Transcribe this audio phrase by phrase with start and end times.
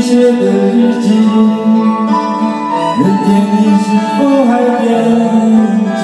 [0.00, 1.08] 写的日记
[2.98, 3.86] 明天你是
[4.18, 4.50] 否还
[4.80, 4.84] 惦
[5.96, 6.00] 记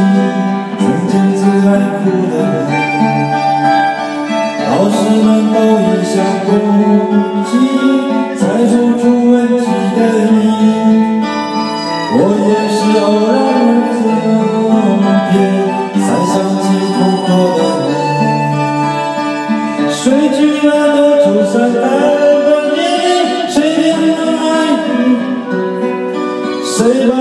[0.78, 2.70] 曾经最爱哭的人
[4.70, 6.14] 老师们都已想
[6.44, 6.48] 不
[7.46, 7.50] 起
[8.36, 9.77] 才不出问题。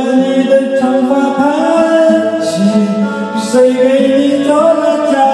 [0.03, 2.61] 和你的长发盘起，
[3.39, 5.27] 谁给你做了嫁？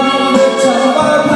[0.00, 1.27] the time